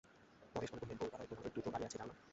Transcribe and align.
পরেশবাবু 0.55 0.79
কহিলেন, 0.79 0.97
কলকাতায় 1.01 1.29
তোমাদের 1.31 1.51
দুটো 1.55 1.69
বাড়ি 1.73 1.85
আছে 1.85 1.97
জান 1.97 2.07
না! 2.09 2.15